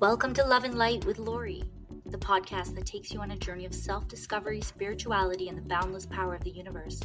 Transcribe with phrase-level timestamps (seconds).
[0.00, 1.64] Welcome to Love and Light with Lori,
[2.06, 6.06] the podcast that takes you on a journey of self discovery, spirituality, and the boundless
[6.06, 7.00] power of the universe.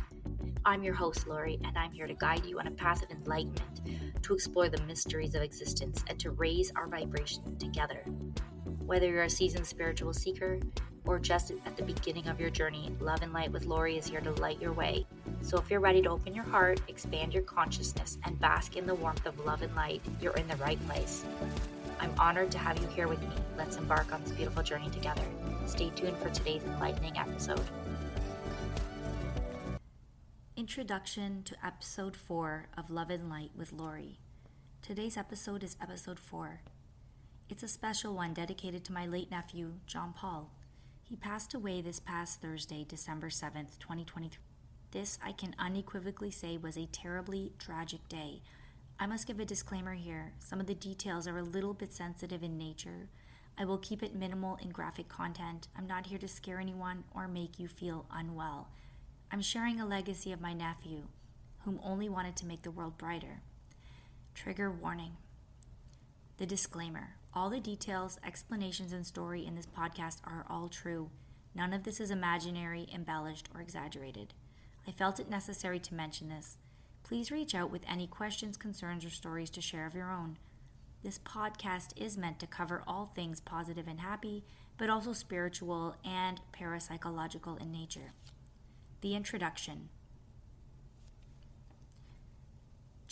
[0.64, 3.82] I'm your host, Lori, and I'm here to guide you on a path of enlightenment,
[4.22, 8.04] to explore the mysteries of existence, and to raise our vibration together.
[8.86, 10.60] Whether you're a seasoned spiritual seeker
[11.04, 14.22] or just at the beginning of your journey, Love and Light with Lori is here
[14.22, 15.08] to light your way.
[15.42, 18.94] So if you're ready to open your heart, expand your consciousness, and bask in the
[18.94, 21.26] warmth of love and light, you're in the right place.
[22.04, 23.36] I'm honored to have you here with me.
[23.58, 25.24] Let's embark on this beautiful journey together.
[25.66, 27.62] Stay tuned for today's enlightening episode.
[30.58, 34.20] Introduction to episode 4 of Love and Light with Lori.
[34.82, 36.60] Today's episode is episode 4.
[37.48, 40.52] It's a special one dedicated to my late nephew, John Paul.
[41.04, 44.42] He passed away this past Thursday, December 7th, 2023.
[44.92, 48.42] This, I can unequivocally say, was a terribly tragic day.
[49.00, 50.34] I must give a disclaimer here.
[50.40, 53.10] Some of the details are a little bit sensitive in nature.
[53.58, 55.68] I will keep it minimal in graphic content.
[55.78, 58.70] I'm not here to scare anyone or make you feel unwell.
[59.32, 61.08] I'm sharing a legacy of my nephew,
[61.66, 63.42] whom only wanted to make the world brighter.
[64.34, 65.18] Trigger warning.
[66.38, 71.10] The disclaimer all the details, explanations, and story in this podcast are all true.
[71.56, 74.36] None of this is imaginary, embellished, or exaggerated.
[74.88, 76.58] I felt it necessary to mention this.
[77.04, 80.38] Please reach out with any questions, concerns, or stories to share of your own.
[81.04, 84.46] This podcast is meant to cover all things positive and happy,
[84.78, 88.14] but also spiritual and parapsychological in nature.
[89.02, 89.90] The introduction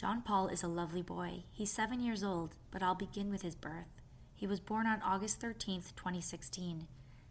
[0.02, 1.44] John Paul is a lovely boy.
[1.52, 4.02] He's seven years old, but I'll begin with his birth.
[4.34, 6.88] He was born on August 13th, 2016.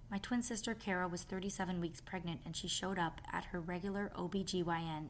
[0.09, 4.13] My twin sister Kara was 37 weeks pregnant and she showed up at her regular
[4.15, 5.09] OBGYN.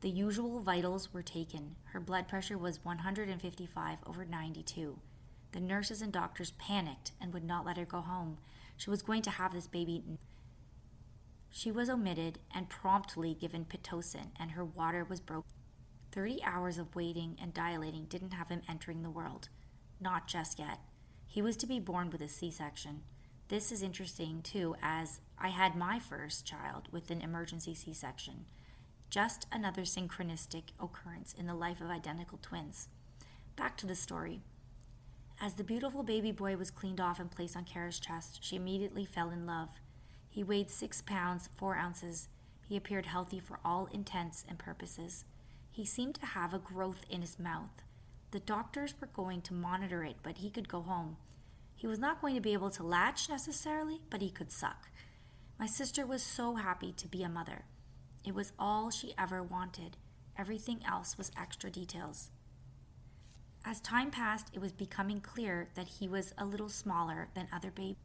[0.00, 1.76] The usual vitals were taken.
[1.92, 4.98] Her blood pressure was 155 over 92.
[5.52, 8.38] The nurses and doctors panicked and would not let her go home.
[8.78, 10.02] She was going to have this baby.
[11.50, 15.50] She was omitted and promptly given Pitocin, and her water was broken.
[16.12, 19.48] 30 hours of waiting and dilating didn't have him entering the world.
[20.00, 20.78] Not just yet.
[21.26, 23.02] He was to be born with a C section.
[23.48, 28.46] This is interesting too, as I had my first child with an emergency C section.
[29.10, 32.86] Just another synchronistic occurrence in the life of identical twins.
[33.56, 34.40] Back to the story.
[35.40, 39.04] As the beautiful baby boy was cleaned off and placed on Kara's chest, she immediately
[39.04, 39.70] fell in love.
[40.28, 42.28] He weighed six pounds, four ounces.
[42.68, 45.24] He appeared healthy for all intents and purposes.
[45.72, 47.82] He seemed to have a growth in his mouth.
[48.30, 51.16] The doctors were going to monitor it, but he could go home.
[51.74, 54.88] He was not going to be able to latch necessarily, but he could suck.
[55.58, 57.64] My sister was so happy to be a mother.
[58.24, 59.96] It was all she ever wanted.
[60.38, 62.30] Everything else was extra details.
[63.64, 67.70] As time passed, it was becoming clear that he was a little smaller than other
[67.70, 67.96] babies.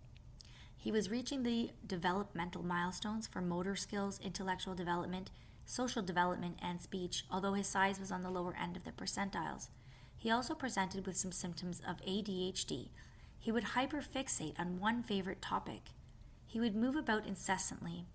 [0.78, 5.32] He was reaching the developmental milestones for motor skills, intellectual development,
[5.66, 9.70] social development, and speech, although his size was on the lower end of the percentiles.
[10.16, 12.90] He also presented with some symptoms of ADHD.
[13.40, 15.90] He would hyperfixate on one favorite topic.
[16.46, 18.06] He would move about incessantly.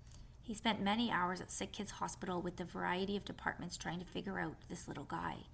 [0.43, 4.07] He spent many hours at Sick Kids Hospital with the variety of departments trying to
[4.07, 5.45] figure out this little guy.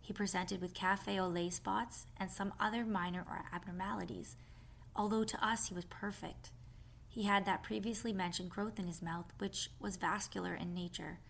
[0.00, 4.36] He presented with cafe au lait spots and some other minor abnormalities,
[4.94, 6.50] although to us he was perfect.
[7.08, 11.20] He had that previously mentioned growth in his mouth, which was vascular in nature.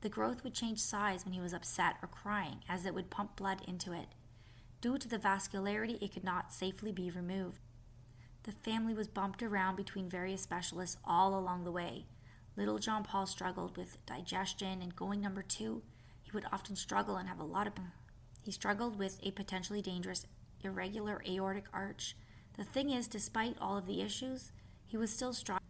[0.00, 3.36] The growth would change size when he was upset or crying, as it would pump
[3.36, 4.08] blood into it.
[4.80, 7.60] Due to the vascularity, it could not safely be removed.
[8.44, 12.06] The family was bumped around between various specialists all along the way.
[12.56, 15.82] Little John Paul struggled with digestion and going number two.
[16.22, 17.74] He would often struggle and have a lot of.
[18.44, 20.26] He struggled with a potentially dangerous
[20.62, 22.16] irregular aortic arch.
[22.56, 24.52] The thing is, despite all of the issues,
[24.84, 25.60] he was still strong.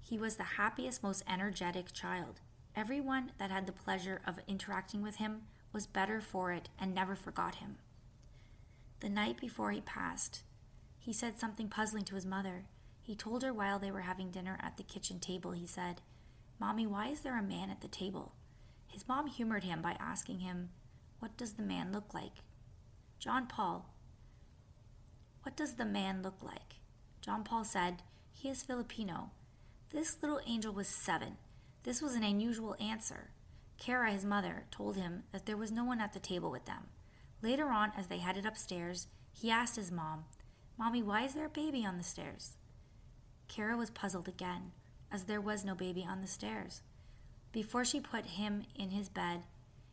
[0.00, 2.40] He was the happiest, most energetic child.
[2.76, 5.42] Everyone that had the pleasure of interacting with him
[5.72, 7.76] was better for it and never forgot him.
[9.00, 10.42] The night before he passed,
[10.98, 12.66] he said something puzzling to his mother.
[13.10, 16.00] He told her while they were having dinner at the kitchen table, he said,
[16.60, 18.36] Mommy, why is there a man at the table?
[18.86, 20.70] His mom humored him by asking him,
[21.18, 22.44] What does the man look like?
[23.18, 23.92] John Paul,
[25.42, 26.76] What does the man look like?
[27.20, 29.32] John Paul said, He is Filipino.
[29.92, 31.38] This little angel was seven.
[31.82, 33.32] This was an unusual answer.
[33.76, 36.86] Kara, his mother, told him that there was no one at the table with them.
[37.42, 40.26] Later on, as they headed upstairs, he asked his mom,
[40.78, 42.56] Mommy, why is there a baby on the stairs?
[43.50, 44.70] Kara was puzzled again,
[45.12, 46.80] as there was no baby on the stairs.
[47.52, 49.42] Before she put him in his bed,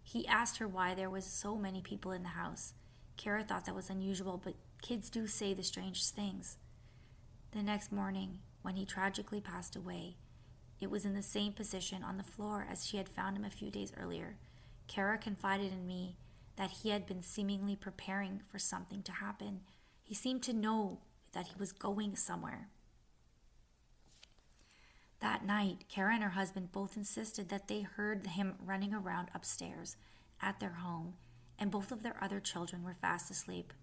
[0.03, 2.73] he asked her why there was so many people in the house.
[3.17, 6.57] Kara thought that was unusual, but Kids do say the strangest things.
[7.51, 10.17] The next morning, when he tragically passed away,
[10.79, 13.49] it was in the same position on the floor as she had found him a
[13.49, 14.37] few days earlier.
[14.87, 16.15] Kara confided in me
[16.55, 19.61] that he had been seemingly preparing for something to happen.
[20.03, 20.99] He seemed to know
[21.33, 22.69] that he was going somewhere.
[25.19, 29.97] That night, Kara and her husband both insisted that they heard him running around upstairs
[30.41, 31.15] at their home,
[31.57, 33.73] and both of their other children were fast asleep.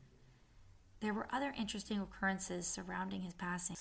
[1.00, 3.76] There were other interesting occurrences surrounding his passing.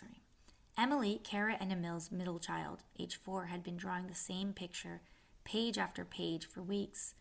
[0.77, 5.01] Emily, Kara and Emil's middle child, age four, had been drawing the same picture,
[5.43, 7.13] page after page, for weeks.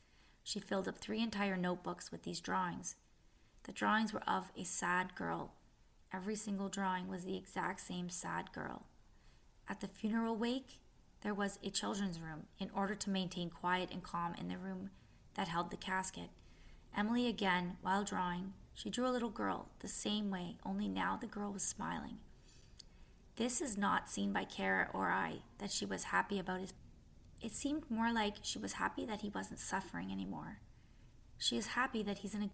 [0.43, 2.97] She filled up three entire notebooks with these drawings.
[3.65, 5.53] The drawings were of a sad girl.
[6.13, 8.87] Every single drawing was the exact same sad girl.
[9.69, 10.79] At the funeral wake,
[11.23, 14.91] there was a children's room in order to maintain quiet and calm in the room
[15.35, 16.31] that held the casket.
[16.97, 21.27] Emily again, while drawing, she drew a little girl the same way, only now the
[21.27, 22.19] girl was smiling.
[23.37, 26.75] This is not seen by Kara or I that she was happy about his.
[27.41, 30.61] It seemed more like she was happy that he wasn't suffering anymore.
[31.39, 32.51] She is happy that he's in a.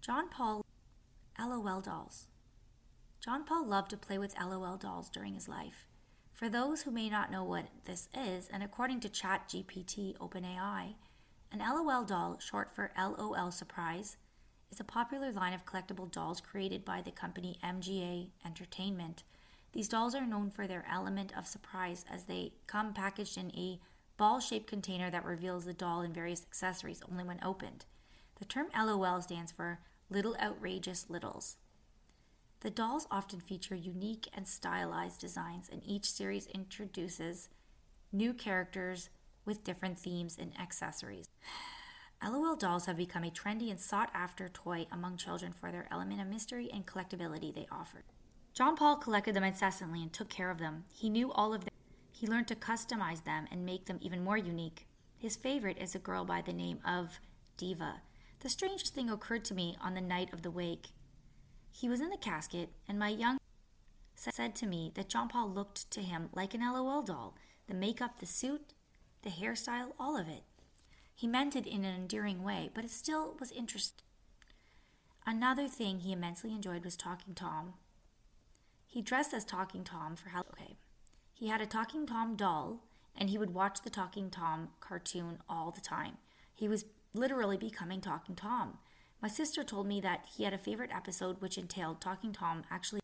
[0.00, 0.62] John Paul.
[1.38, 2.26] LOL dolls.
[3.24, 5.86] John Paul loved to play with LOL dolls during his life.
[6.34, 10.96] For those who may not know what this is, and according to ChatGPT OpenAI,
[11.52, 14.16] an LOL doll, short for LOL Surprise,
[14.72, 19.22] is a popular line of collectible dolls created by the company MGA Entertainment.
[19.72, 23.78] These dolls are known for their element of surprise as they come packaged in a
[24.16, 27.84] ball shaped container that reveals the doll and various accessories only when opened.
[28.40, 29.78] The term LOL stands for
[30.10, 31.58] Little Outrageous Littles.
[32.64, 37.50] The dolls often feature unique and stylized designs, and each series introduces
[38.10, 39.10] new characters
[39.44, 41.26] with different themes and accessories.
[42.26, 46.22] LOL dolls have become a trendy and sought after toy among children for their element
[46.22, 48.02] of mystery and collectability they offer.
[48.54, 50.84] John Paul collected them incessantly and took care of them.
[50.90, 51.74] He knew all of them.
[52.12, 54.86] He learned to customize them and make them even more unique.
[55.18, 57.20] His favorite is a girl by the name of
[57.58, 58.00] Diva.
[58.40, 60.88] The strangest thing occurred to me on the night of the wake.
[61.76, 63.38] He was in the casket, and my young
[64.14, 67.34] said to me that John Paul looked to him like an LOL doll.
[67.66, 68.72] The makeup, the suit,
[69.22, 70.44] the hairstyle, all of it.
[71.12, 74.04] He meant it in an endearing way, but it still was interesting.
[75.26, 77.74] Another thing he immensely enjoyed was Talking Tom.
[78.86, 80.54] He dressed as Talking Tom for Halloween.
[80.60, 80.76] Okay.
[81.32, 82.84] He had a Talking Tom doll,
[83.16, 86.18] and he would watch the Talking Tom cartoon all the time.
[86.54, 88.78] He was literally becoming Talking Tom.
[89.24, 93.00] My sister told me that he had a favorite episode which entailed Talking Tom actually.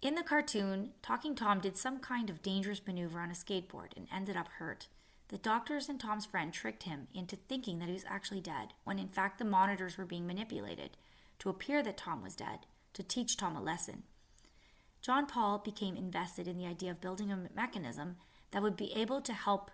[0.00, 4.06] In the cartoon, Talking Tom did some kind of dangerous maneuver on a skateboard and
[4.14, 4.86] ended up hurt.
[5.30, 9.00] The doctors and Tom's friend tricked him into thinking that he was actually dead, when
[9.00, 10.96] in fact the monitors were being manipulated
[11.40, 12.60] to appear that Tom was dead,
[12.92, 14.04] to teach Tom a lesson.
[15.02, 18.14] John Paul became invested in the idea of building a mechanism
[18.52, 19.72] that would be able to help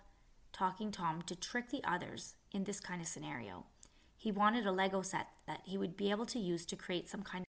[0.51, 3.67] Talking Tom to trick the others in this kind of scenario.
[4.21, 7.23] He wanted a Lego set that he would be able to use to create some
[7.23, 7.47] kind of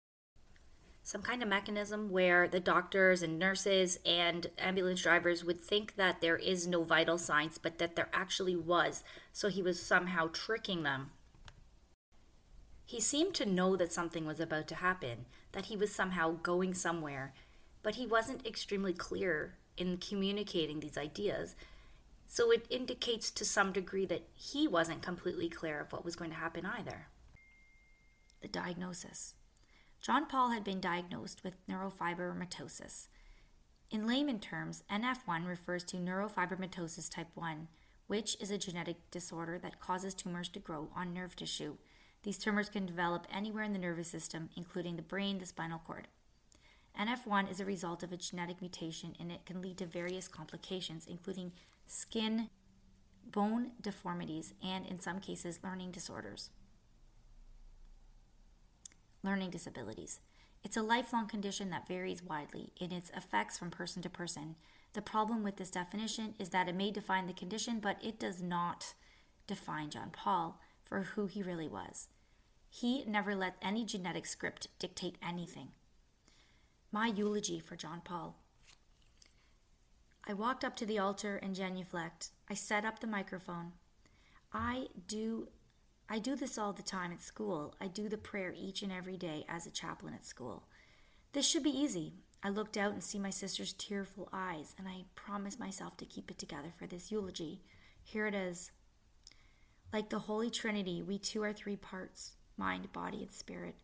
[1.03, 6.21] some kind of mechanism where the doctors and nurses and ambulance drivers would think that
[6.21, 9.03] there is no vital signs, but that there actually was.
[9.33, 11.09] So he was somehow tricking them.
[12.85, 16.73] He seemed to know that something was about to happen, that he was somehow going
[16.73, 17.33] somewhere,
[17.83, 21.53] but he wasn't extremely clear in communicating these ideas.
[22.33, 26.31] So it indicates to some degree that he wasn't completely clear of what was going
[26.31, 27.07] to happen either.
[28.41, 29.35] The diagnosis
[29.99, 33.09] John Paul had been diagnosed with neurofibromatosis.
[33.91, 37.67] In layman terms, NF1 refers to neurofibromatosis type 1,
[38.07, 41.75] which is a genetic disorder that causes tumors to grow on nerve tissue.
[42.23, 46.07] These tumors can develop anywhere in the nervous system, including the brain, the spinal cord.
[46.97, 51.05] NF1 is a result of a genetic mutation and it can lead to various complications,
[51.07, 51.51] including
[51.91, 52.49] skin,
[53.29, 56.49] bone deformities, and in some cases, learning disorders.
[59.23, 60.21] Learning disabilities.
[60.63, 64.55] It's a lifelong condition that varies widely in its effects from person to person.
[64.93, 68.41] The problem with this definition is that it may define the condition, but it does
[68.41, 68.93] not
[69.45, 72.07] define John Paul for who he really was.
[72.69, 75.69] He never let any genetic script dictate anything.
[76.89, 78.40] My eulogy for John Paul.
[80.27, 82.29] I walked up to the altar and genuflect.
[82.49, 83.73] I set up the microphone.
[84.53, 85.47] I do
[86.09, 87.73] I do this all the time at school.
[87.79, 90.63] I do the prayer each and every day as a chaplain at school.
[91.31, 92.15] This should be easy.
[92.43, 96.29] I looked out and see my sister's tearful eyes, and I promised myself to keep
[96.29, 97.61] it together for this eulogy.
[98.03, 98.71] Here it is.
[99.93, 103.75] Like the Holy Trinity, we two are three parts mind, body, and spirit.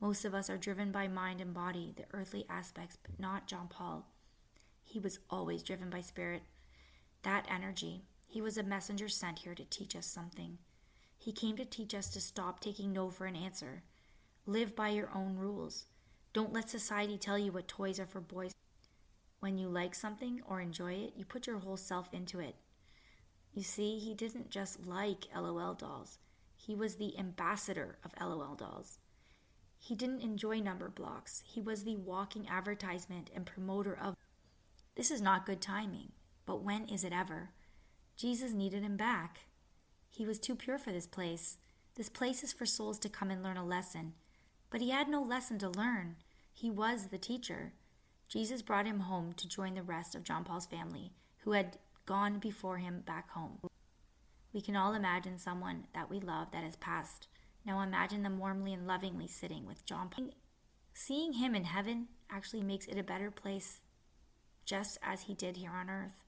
[0.00, 3.68] Most of us are driven by mind and body, the earthly aspects, but not John
[3.68, 4.06] Paul.
[4.88, 6.42] He was always driven by spirit.
[7.22, 8.04] That energy.
[8.26, 10.58] He was a messenger sent here to teach us something.
[11.18, 13.82] He came to teach us to stop taking no for an answer.
[14.46, 15.86] Live by your own rules.
[16.32, 18.54] Don't let society tell you what toys are for boys.
[19.40, 22.56] When you like something or enjoy it, you put your whole self into it.
[23.52, 26.18] You see, he didn't just like LOL dolls,
[26.56, 28.98] he was the ambassador of LOL dolls.
[29.78, 34.16] He didn't enjoy Numberblocks, he was the walking advertisement and promoter of.
[34.98, 36.10] This is not good timing,
[36.44, 37.50] but when is it ever?
[38.16, 39.42] Jesus needed him back.
[40.10, 41.58] He was too pure for this place.
[41.94, 44.14] This place is for souls to come and learn a lesson.
[44.70, 46.16] But he had no lesson to learn.
[46.52, 47.74] He was the teacher.
[48.28, 51.12] Jesus brought him home to join the rest of John Paul's family,
[51.42, 53.60] who had gone before him back home.
[54.52, 57.28] We can all imagine someone that we love that has passed.
[57.64, 60.30] Now imagine them warmly and lovingly sitting with John Paul.
[60.92, 63.78] Seeing him in heaven actually makes it a better place,
[64.68, 66.22] just as he did here on earth.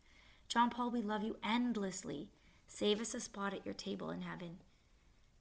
[0.49, 2.30] John Paul, we love you endlessly.
[2.66, 4.56] Save us a spot at your table in heaven,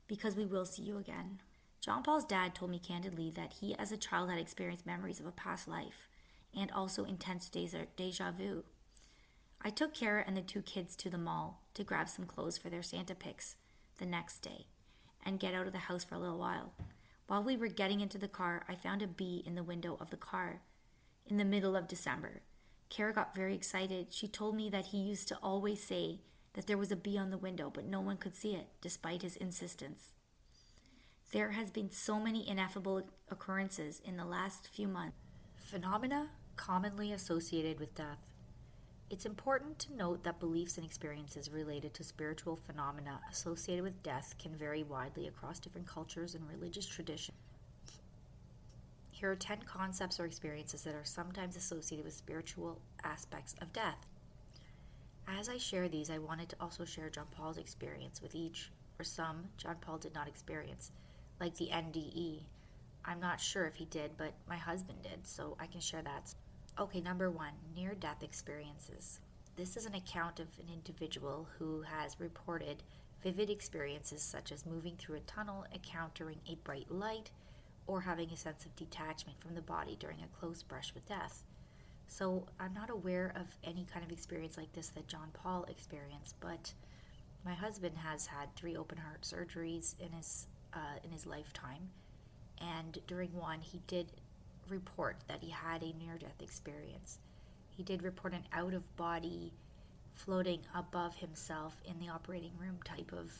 [0.05, 1.39] because we will see you again.
[1.79, 5.25] John Paul's dad told me candidly that he, as a child, had experienced memories of
[5.25, 6.09] a past life
[6.53, 8.65] and also intense deja vu.
[9.61, 12.69] I took Kara and the two kids to the mall to grab some clothes for
[12.69, 13.55] their Santa pics
[13.97, 14.65] the next day
[15.25, 16.73] and get out of the house for a little while.
[17.27, 20.09] While we were getting into the car, I found a bee in the window of
[20.09, 20.61] the car
[21.25, 22.41] in the middle of December.
[22.89, 24.07] Kara got very excited.
[24.09, 26.19] She told me that he used to always say
[26.53, 29.21] that there was a bee on the window, but no one could see it, despite
[29.21, 30.13] his insistence.
[31.31, 35.17] There has been so many ineffable occurrences in the last few months.
[35.57, 38.17] Phenomena commonly associated with death.
[39.11, 44.35] It's important to note that beliefs and experiences related to spiritual phenomena associated with death
[44.39, 47.37] can vary widely across different cultures and religious traditions.
[49.19, 54.07] Here are 10 concepts or experiences that are sometimes associated with spiritual aspects of death.
[55.27, 59.03] As I share these, I wanted to also share John Paul's experience with each, for
[59.03, 60.93] some, John Paul did not experience
[61.37, 62.43] like the NDE.
[63.03, 66.33] I'm not sure if he did, but my husband did, so I can share that.
[66.79, 69.19] Okay, number one near death experiences.
[69.57, 72.83] This is an account of an individual who has reported
[73.21, 77.31] vivid experiences such as moving through a tunnel, encountering a bright light,
[77.89, 81.43] or having a sense of detachment from the body during a close brush with death.
[82.07, 86.35] So I'm not aware of any kind of experience like this that John Paul experienced,
[86.39, 86.71] but
[87.43, 91.89] my husband has had three open heart surgeries in his uh, in his lifetime,
[92.61, 94.05] and during one, he did
[94.69, 97.17] report that he had a near death experience.
[97.75, 99.51] He did report an out of body
[100.13, 103.31] floating above himself in the operating room type of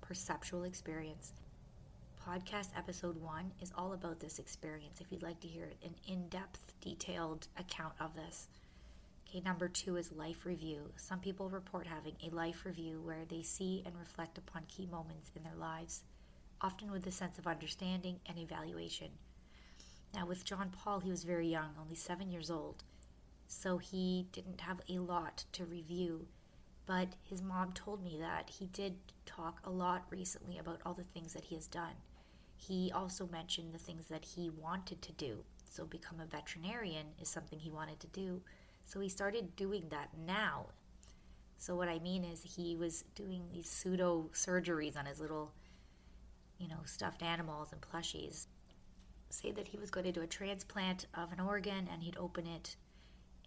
[0.00, 1.34] perceptual experience.
[2.28, 6.28] Podcast episode one is all about this experience if you'd like to hear an in
[6.28, 8.48] depth, detailed account of this.
[9.26, 10.90] Okay, number two is life review.
[10.96, 15.30] Some people report having a life review where they see and reflect upon key moments
[15.34, 16.02] in their lives
[16.60, 19.08] often with a sense of understanding and evaluation.
[20.12, 22.84] Now, with John Paul, he was very young, only seven years old,
[23.46, 26.26] so he didn't have a lot to review.
[26.84, 31.04] But his mom told me that he did talk a lot recently about all the
[31.04, 31.94] things that he has done.
[32.58, 35.38] He also mentioned the things that he wanted to do.
[35.70, 38.42] So, become a veterinarian is something he wanted to do.
[38.84, 40.66] So, he started doing that now.
[41.56, 45.52] So, what I mean is, he was doing these pseudo surgeries on his little
[46.58, 48.46] you know, stuffed animals and plushies.
[49.30, 52.46] Say that he was going to do a transplant of an organ and he'd open
[52.46, 52.76] it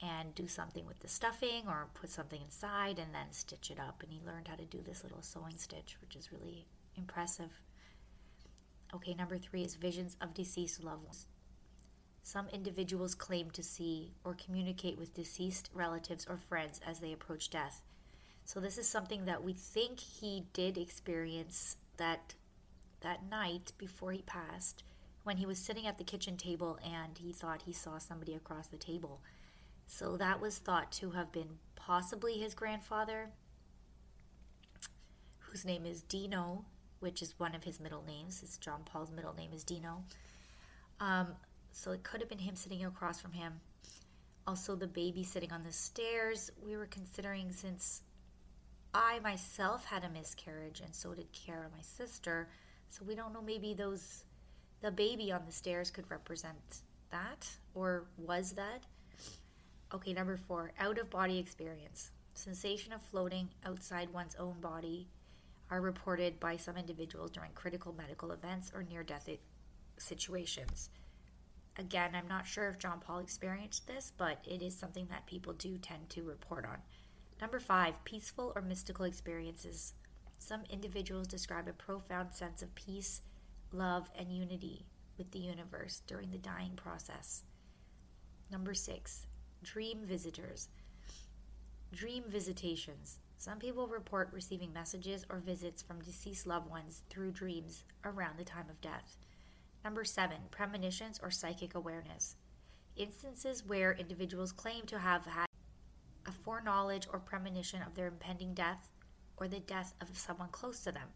[0.01, 4.01] and do something with the stuffing or put something inside and then stitch it up.
[4.01, 6.65] And he learned how to do this little sewing stitch, which is really
[6.95, 7.51] impressive.
[8.93, 11.25] Okay, number three is visions of deceased loved ones.
[12.23, 17.49] Some individuals claim to see or communicate with deceased relatives or friends as they approach
[17.49, 17.81] death.
[18.45, 22.35] So, this is something that we think he did experience that
[23.01, 24.83] that night before he passed
[25.23, 28.67] when he was sitting at the kitchen table and he thought he saw somebody across
[28.67, 29.21] the table.
[29.87, 33.29] So that was thought to have been possibly his grandfather,
[35.39, 36.65] whose name is Dino,
[37.01, 38.39] which is one of his middle names.
[38.39, 40.03] His John Paul's middle name is Dino.
[40.99, 41.27] Um,
[41.71, 43.53] so it could have been him sitting across from him.
[44.47, 46.49] Also, the baby sitting on the stairs.
[46.65, 48.01] We were considering since
[48.93, 52.47] I myself had a miscarriage, and so did Kara, my sister
[52.91, 54.25] so we don't know maybe those
[54.81, 58.83] the baby on the stairs could represent that or was that.
[59.93, 62.11] Okay, number 4, out of body experience.
[62.33, 65.07] Sensation of floating outside one's own body
[65.71, 69.27] are reported by some individuals during critical medical events or near death
[69.97, 70.89] situations.
[71.77, 75.53] Again, I'm not sure if John Paul experienced this, but it is something that people
[75.53, 76.77] do tend to report on.
[77.39, 79.93] Number five, peaceful or mystical experiences.
[80.37, 83.21] Some individuals describe a profound sense of peace,
[83.71, 84.85] love, and unity
[85.17, 87.43] with the universe during the dying process.
[88.51, 89.25] Number six,
[89.63, 90.67] dream visitors.
[91.93, 93.19] Dream visitations.
[93.41, 98.43] Some people report receiving messages or visits from deceased loved ones through dreams around the
[98.43, 99.17] time of death.
[99.83, 102.35] Number seven, premonitions or psychic awareness.
[102.97, 105.47] Instances where individuals claim to have had
[106.27, 108.91] a foreknowledge or premonition of their impending death
[109.37, 111.07] or the death of someone close to them.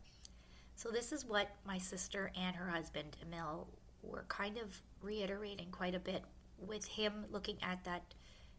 [0.78, 3.68] So, this is what my sister and her husband, Emil,
[4.02, 6.24] were kind of reiterating quite a bit
[6.58, 8.16] with him looking at that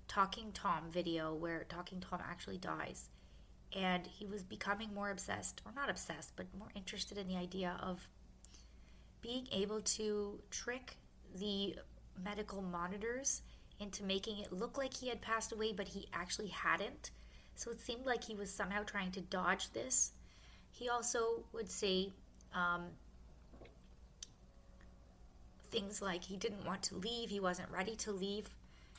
[0.06, 3.08] Talking Tom video where Talking Tom actually dies.
[3.76, 7.78] And he was becoming more obsessed, or not obsessed, but more interested in the idea
[7.82, 8.08] of
[9.20, 10.96] being able to trick
[11.38, 11.76] the
[12.24, 13.42] medical monitors
[13.78, 17.10] into making it look like he had passed away, but he actually hadn't.
[17.54, 20.12] So it seemed like he was somehow trying to dodge this.
[20.70, 22.12] He also would say
[22.54, 22.84] um,
[25.70, 28.48] things like he didn't want to leave, he wasn't ready to leave.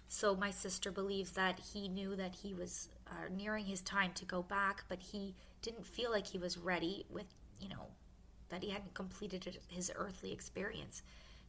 [0.08, 4.26] So my sister believes that he knew that he was uh, nearing his time to
[4.26, 7.26] go back, but he didn't feel like he was ready with,
[7.60, 7.88] you know,
[8.50, 11.02] that he hadn't completed his earthly experience.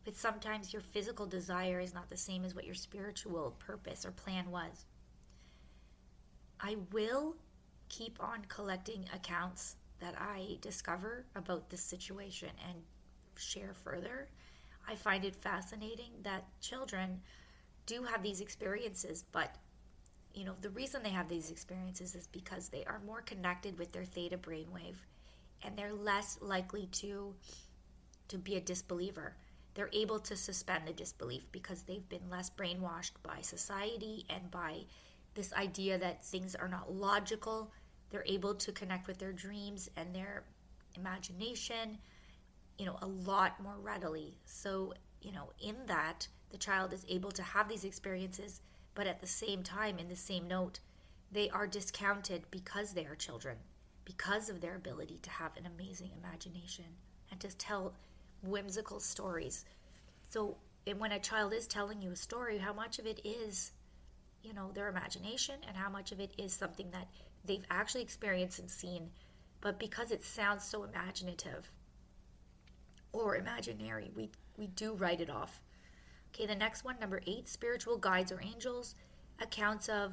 [0.04, 4.10] But sometimes your physical desire is not the same as what your spiritual purpose or
[4.10, 4.86] plan was.
[6.60, 7.36] I will
[7.88, 12.78] keep on collecting accounts that I discover about this situation and
[13.36, 14.28] share further.
[14.88, 17.20] I find it fascinating that children
[17.86, 19.54] do have these experiences, but
[20.34, 23.92] you know, the reason they have these experiences is because they are more connected with
[23.92, 24.96] their theta brainwave
[25.64, 27.34] and they're less likely to
[28.28, 29.34] to be a disbeliever.
[29.74, 34.82] They're able to suspend the disbelief because they've been less brainwashed by society and by
[35.34, 37.72] this idea that things are not logical.
[38.10, 40.44] They're able to connect with their dreams and their
[40.96, 41.98] imagination,
[42.76, 44.36] you know, a lot more readily.
[44.44, 48.60] So, you know, in that, the child is able to have these experiences,
[48.94, 50.80] but at the same time, in the same note,
[51.30, 53.58] they are discounted because they are children
[54.08, 56.86] because of their ability to have an amazing imagination
[57.30, 57.92] and to tell
[58.42, 59.66] whimsical stories.
[60.30, 60.56] So,
[60.96, 63.72] when a child is telling you a story, how much of it is,
[64.42, 67.08] you know, their imagination and how much of it is something that
[67.44, 69.10] they've actually experienced and seen,
[69.60, 71.70] but because it sounds so imaginative
[73.12, 75.60] or imaginary, we, we do write it off.
[76.34, 78.94] Okay, the next one, number eight, spiritual guides or angels,
[79.40, 80.12] accounts of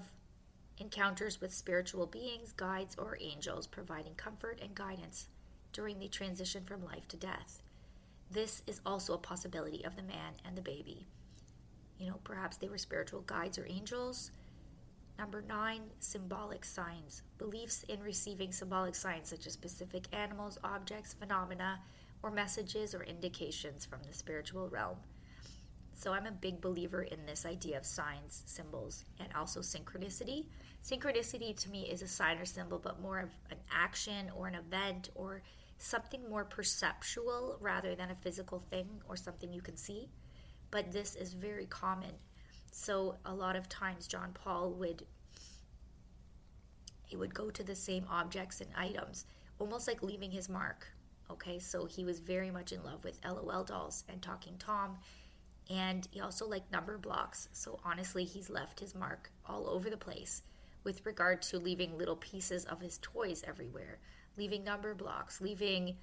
[0.77, 5.27] encounters with spiritual beings, guides, or angels providing comfort and guidance
[5.71, 7.61] during the transition from life to death.
[8.31, 11.07] This is also a possibility of the man and the baby.
[11.99, 14.31] You know, perhaps they were spiritual guides or angels.
[15.17, 17.21] Number nine, symbolic signs.
[17.37, 21.79] Beliefs in receiving symbolic signs such as specific animals, objects, phenomena,
[22.21, 24.97] or messages or indications from the spiritual realm.
[25.95, 30.45] So I'm a big believer in this idea of signs, symbols, and also synchronicity.
[30.83, 34.55] Synchronicity to me is a sign or symbol, but more of an action or an
[34.55, 35.41] event or
[35.77, 40.09] something more perceptual rather than a physical thing or something you can see.
[40.69, 42.11] But this is very common.
[42.71, 45.05] So a lot of times John Paul would
[47.07, 49.25] he would go to the same objects and items,
[49.59, 50.87] almost like leaving his mark.
[51.31, 54.97] Okay, so he was very much in love with LOL dolls and Talking Tom
[55.69, 57.47] and he also liked Numberblocks.
[57.51, 60.43] So honestly, he's left his mark all over the place
[60.83, 63.99] with regard to leaving little pieces of his toys everywhere,
[64.37, 65.97] leaving Numberblocks, leaving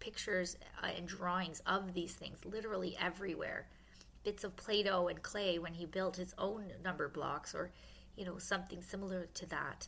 [0.00, 3.68] pictures uh, and drawings of these things literally everywhere.
[4.24, 7.70] Bits of Play Doh and clay when he built his own number blocks, or,
[8.16, 9.86] you know, something similar to that.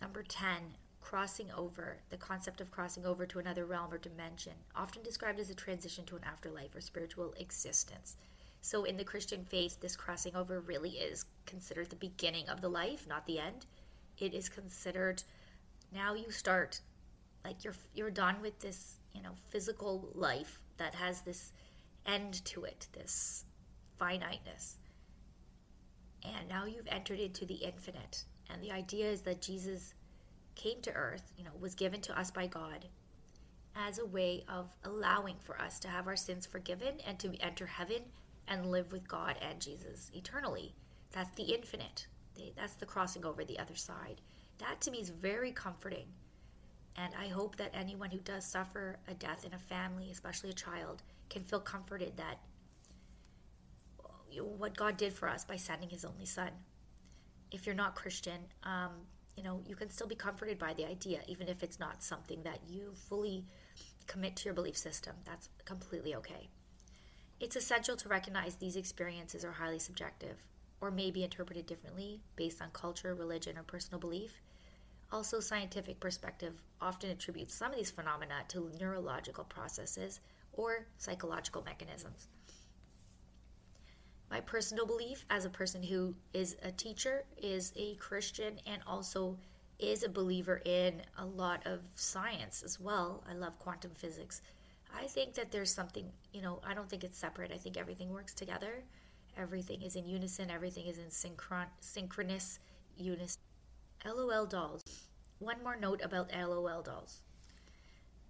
[0.00, 0.76] Number 10,
[1.08, 5.48] crossing over, the concept of crossing over to another realm or dimension, often described as
[5.48, 8.16] a transition to an afterlife or spiritual existence.
[8.60, 12.68] So, in the Christian faith, this crossing over really is considered the beginning of the
[12.68, 13.64] life, not the end.
[14.18, 15.22] It is considered
[15.94, 16.82] now you start,
[17.42, 21.52] like you're you're done with this, you know, physical life that has this
[22.04, 23.46] end to it, this
[23.98, 24.76] finiteness,
[26.22, 28.24] and now you've entered into the infinite.
[28.50, 29.94] And the idea is that Jesus
[30.58, 32.84] came to earth, you know, was given to us by God
[33.74, 37.64] as a way of allowing for us to have our sins forgiven and to enter
[37.64, 38.02] heaven
[38.48, 40.74] and live with God and Jesus eternally.
[41.12, 42.06] That's the infinite.
[42.56, 44.20] That's the crossing over the other side.
[44.58, 46.06] That to me is very comforting.
[46.96, 50.54] And I hope that anyone who does suffer a death in a family, especially a
[50.54, 52.38] child, can feel comforted that
[54.56, 56.50] what God did for us by sending His only Son.
[57.50, 58.90] If you're not Christian, um,
[59.38, 62.42] you know, you can still be comforted by the idea, even if it's not something
[62.42, 63.46] that you fully
[64.08, 65.14] commit to your belief system.
[65.24, 66.48] That's completely okay.
[67.38, 70.36] It's essential to recognize these experiences are highly subjective
[70.80, 74.40] or may be interpreted differently based on culture, religion, or personal belief.
[75.12, 80.18] Also, scientific perspective often attributes some of these phenomena to neurological processes
[80.52, 82.26] or psychological mechanisms.
[84.30, 89.38] My personal belief as a person who is a teacher, is a Christian, and also
[89.78, 93.24] is a believer in a lot of science as well.
[93.28, 94.42] I love quantum physics.
[94.94, 97.52] I think that there's something, you know, I don't think it's separate.
[97.52, 98.82] I think everything works together.
[99.36, 102.58] Everything is in unison, everything is in synchron- synchronous
[102.96, 103.40] unison.
[104.04, 104.82] LOL dolls.
[105.38, 107.22] One more note about LOL dolls.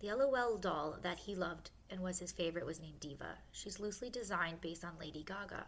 [0.01, 3.39] The LOL doll that he loved and was his favorite was named Diva.
[3.53, 5.67] She's loosely designed based on Lady Gaga.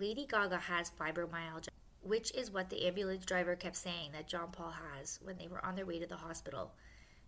[0.00, 1.68] Lady Gaga has fibromyalgia,
[2.00, 5.62] which is what the ambulance driver kept saying that John Paul has when they were
[5.62, 6.72] on their way to the hospital.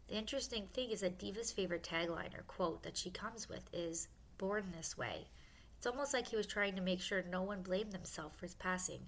[0.08, 4.08] The interesting thing is that Diva's favorite tagline or quote that she comes with is
[4.38, 5.28] born this way.
[5.76, 8.54] It's almost like he was trying to make sure no one blamed themselves for his
[8.54, 9.00] passing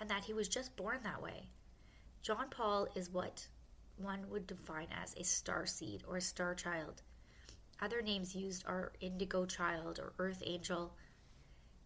[0.00, 1.46] and that he was just born that way.
[2.22, 3.46] John Paul is what
[3.98, 7.02] one would define as a star seed or a star child.
[7.80, 10.96] Other names used are indigo child or earth angel.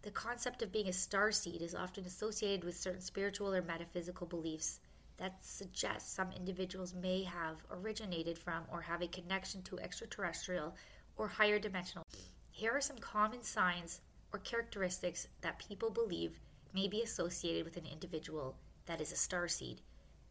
[0.07, 4.25] The concept of being a star seed is often associated with certain spiritual or metaphysical
[4.25, 4.79] beliefs
[5.17, 10.73] that suggest some individuals may have originated from or have a connection to extraterrestrial
[11.17, 12.05] or higher dimensional.
[12.51, 13.99] Here are some common signs
[14.31, 16.39] or characteristics that people believe
[16.73, 19.81] may be associated with an individual that is a star seed.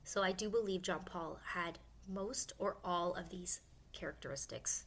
[0.04, 3.60] So I do believe John Paul had most or all of these
[3.92, 4.86] characteristics.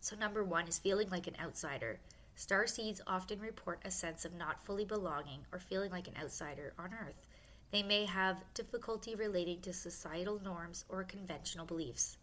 [0.00, 1.98] So, number one is feeling like an outsider.
[2.34, 6.72] Star seeds often report a sense of not fully belonging or feeling like an outsider
[6.78, 7.26] on Earth.
[7.70, 12.16] They may have difficulty relating to societal norms or conventional beliefs.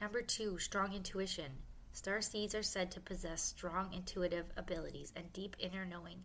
[0.00, 1.52] Number two, strong intuition.
[1.92, 6.22] Star seeds are said to possess strong intuitive abilities and deep inner knowing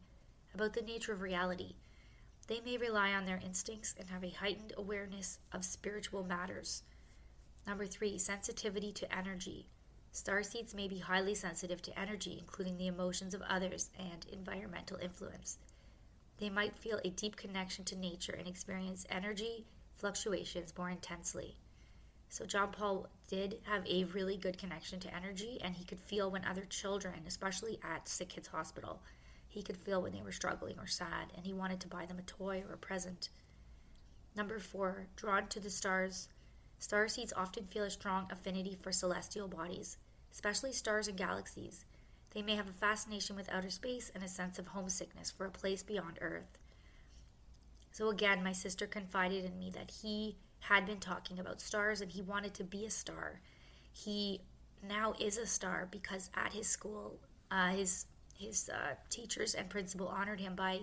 [0.53, 1.75] about the nature of reality.
[2.47, 6.83] They may rely on their instincts and have a heightened awareness of spiritual matters.
[7.65, 9.69] Number three, sensitivity to energy.
[10.13, 15.57] Starseeds may be highly sensitive to energy, including the emotions of others and environmental influence.
[16.37, 21.55] They might feel a deep connection to nature and experience energy fluctuations more intensely.
[22.27, 26.31] So, John Paul did have a really good connection to energy, and he could feel
[26.31, 29.01] when other children, especially at Sick Kids Hospital,
[29.47, 32.19] he could feel when they were struggling or sad, and he wanted to buy them
[32.19, 33.29] a toy or a present.
[34.35, 36.29] Number four, drawn to the stars.
[36.79, 39.97] Star seeds often feel a strong affinity for celestial bodies,
[40.31, 41.85] especially stars and galaxies.
[42.33, 45.51] They may have a fascination with outer space and a sense of homesickness for a
[45.51, 46.57] place beyond Earth.
[47.91, 52.11] So, again, my sister confided in me that he had been talking about stars and
[52.11, 53.41] he wanted to be a star.
[53.91, 54.41] He
[54.87, 58.05] now is a star because at his school, uh, his
[58.37, 60.79] his uh, teachers and principal honored him by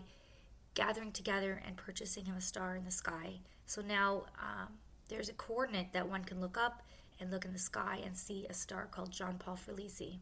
[0.75, 3.41] gathering together and purchasing him a star in the sky.
[3.67, 4.69] So now um,
[5.09, 6.83] there's a coordinate that one can look up
[7.21, 10.19] and look in the sky and see a star called John Paul Felici.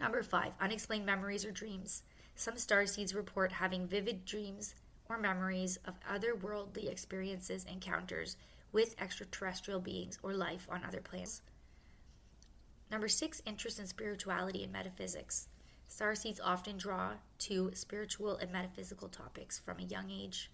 [0.00, 2.02] Number five, unexplained memories or dreams.
[2.34, 4.74] Some star seeds report having vivid dreams
[5.08, 8.36] or memories of otherworldly experiences, encounters
[8.72, 11.42] with extraterrestrial beings or life on other planets.
[12.90, 15.48] Number six, interest in spirituality and metaphysics.
[15.88, 20.50] Star seeds often draw to spiritual and metaphysical topics from a young age.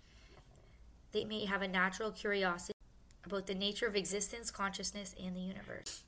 [1.12, 2.74] They may have a natural curiosity
[3.30, 6.02] about the nature of existence, consciousness, and the universe.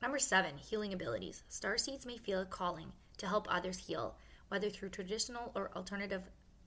[0.00, 1.42] Number seven, healing abilities.
[1.48, 4.14] Star seeds may feel a calling to help others heal,
[4.48, 6.22] whether through traditional or alternative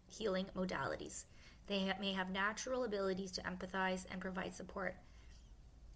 [0.10, 1.24] healing modalities.
[1.68, 4.96] They may have natural abilities to empathize and provide support.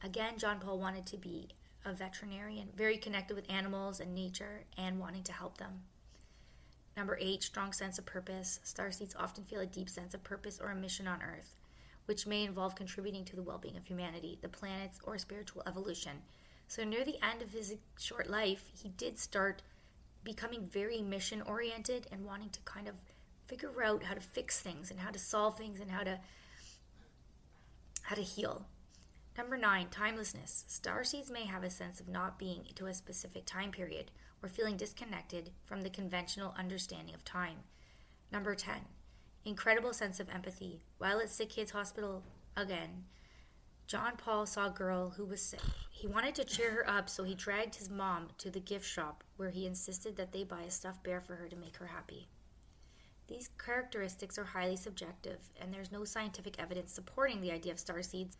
[0.03, 1.49] Again, John Paul wanted to be
[1.83, 5.81] a veterinarian, very connected with animals and nature and wanting to help them.
[6.95, 8.61] Number eight, strong sense of purpose.
[8.63, 11.57] Star seeds often feel a deep sense of purpose or a mission on Earth
[12.05, 16.17] which may involve contributing to the well being of humanity, the planets, or spiritual evolution.
[16.67, 19.61] So, near the end of his short life, he did start
[20.23, 22.95] becoming very mission oriented and wanting to kind of
[23.47, 26.19] figure out how to fix things and how to solve things and how to
[28.03, 28.65] how to heal.
[29.37, 30.65] Number 9, timelessness.
[30.67, 34.11] Starseeds may have a sense of not being to a specific time period
[34.43, 37.57] or feeling disconnected from the conventional understanding of time.
[38.31, 38.75] Number 10,
[39.45, 40.81] incredible sense of empathy.
[40.97, 42.23] While at Sick Kids Hospital
[42.55, 43.05] again,
[43.87, 45.59] John Paul saw a girl who was sick.
[45.89, 49.23] He wanted to cheer her up, so he dragged his mom to the gift shop
[49.35, 52.27] where he insisted that they buy a stuffed bear for her to make her happy.
[53.27, 58.01] These characteristics are highly subjective, and there's no scientific evidence supporting the idea of star
[58.01, 58.37] seeds.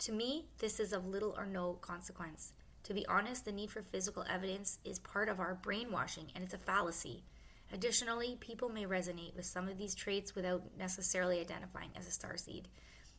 [0.00, 2.52] To me, this is of little or no consequence.
[2.84, 6.54] To be honest, the need for physical evidence is part of our brainwashing, and it's
[6.54, 7.24] a fallacy.
[7.72, 12.36] Additionally, people may resonate with some of these traits without necessarily identifying as a star
[12.36, 12.68] seed.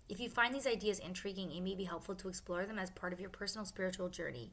[0.09, 3.13] If you find these ideas intriguing, it may be helpful to explore them as part
[3.13, 4.51] of your personal spiritual journey,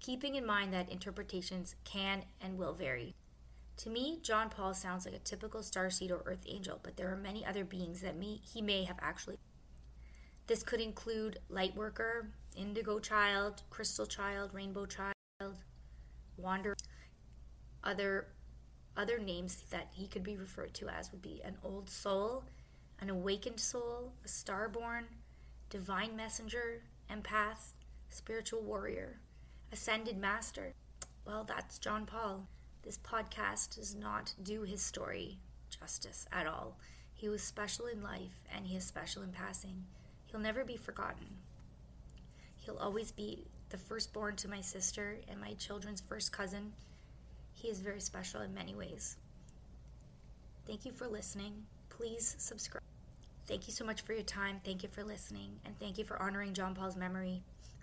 [0.00, 3.14] keeping in mind that interpretations can and will vary.
[3.78, 7.16] To me, John Paul sounds like a typical starseed or earth angel, but there are
[7.16, 9.38] many other beings that may, he may have actually.
[10.46, 15.14] This could include Lightworker, Indigo Child, Crystal Child, Rainbow Child,
[16.36, 16.76] Wanderer.
[17.84, 18.28] Other
[18.96, 22.44] other names that he could be referred to as would be an old soul,
[23.00, 25.04] an awakened soul, a starborn,
[25.68, 27.72] divine messenger, empath,
[28.08, 29.20] spiritual warrior,
[29.72, 30.72] ascended master.
[31.26, 32.46] Well, that's John Paul.
[32.82, 36.78] This podcast does not do his story justice at all.
[37.12, 39.84] He was special in life and he is special in passing.
[40.26, 41.26] He'll never be forgotten.
[42.56, 46.72] He'll always be the firstborn to my sister and my children's first cousin.
[47.66, 49.16] He is very special in many ways.
[50.68, 51.64] Thank you for listening.
[51.88, 52.84] Please subscribe.
[53.48, 54.60] Thank you so much for your time.
[54.64, 55.50] Thank you for listening.
[55.64, 57.42] And thank you for honoring John Paul's memory.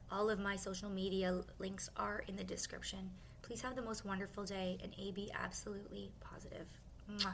[0.09, 3.09] All of my social media links are in the description.
[3.41, 6.67] Please have the most wonderful day and A be absolutely positive.
[7.11, 7.33] Mwah.